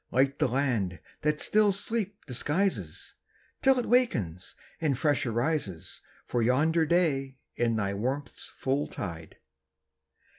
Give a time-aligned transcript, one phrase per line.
[0.09, 3.13] Light the land that still sleep disguises
[3.61, 9.35] Till it awakens and fresh arises For yonder day in thy warmth's full tide!